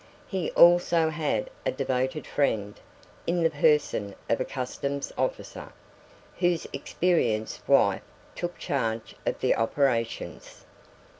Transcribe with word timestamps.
He 0.25 0.49
also 0.53 1.11
had 1.11 1.51
a 1.63 1.71
devoted 1.71 2.25
friend, 2.25 2.73
in 3.27 3.43
the 3.43 3.51
person 3.51 4.15
of 4.31 4.41
a 4.41 4.45
Customs 4.45 5.13
officer, 5.15 5.73
whose 6.39 6.65
experienced 6.73 7.69
wife 7.69 8.01
took 8.33 8.57
charge 8.57 9.13
of 9.27 9.39
the 9.41 9.53
operations. 9.55 10.65